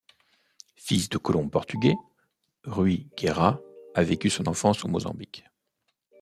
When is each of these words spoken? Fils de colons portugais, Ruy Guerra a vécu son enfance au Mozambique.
Fils 0.77 1.09
de 1.09 1.19
colons 1.19 1.47
portugais, 1.47 1.93
Ruy 2.63 3.07
Guerra 3.15 3.61
a 3.93 4.01
vécu 4.03 4.31
son 4.31 4.47
enfance 4.47 4.83
au 4.83 4.87
Mozambique. 4.87 5.43